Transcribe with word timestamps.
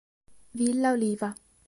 Villa 0.57 0.93
Oliva 0.97 1.29